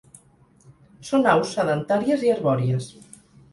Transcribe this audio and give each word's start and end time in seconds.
Són 1.09 1.29
aus 1.35 1.53
sedentàries 1.59 2.25
i 2.31 2.35
arbòries. 2.39 2.91